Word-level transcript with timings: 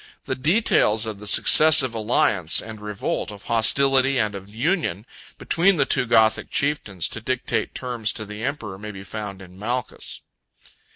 The 0.25 0.33
details 0.33 1.05
of 1.05 1.19
the 1.19 1.27
successive 1.27 1.93
alliance 1.93 2.59
and 2.59 2.81
revolt, 2.81 3.31
of 3.31 3.43
hostility 3.43 4.17
and 4.17 4.33
of 4.33 4.49
union, 4.49 5.05
between 5.37 5.75
the 5.75 5.85
two 5.85 6.07
Gothic 6.07 6.49
chieftains, 6.49 7.07
to 7.09 7.21
dictate 7.21 7.75
terms 7.75 8.11
to 8.13 8.25
the 8.25 8.43
emperor, 8.43 8.79
may 8.79 8.89
be 8.89 9.03
found 9.03 9.43
in 9.43 9.59
Malchus. 9.59 10.21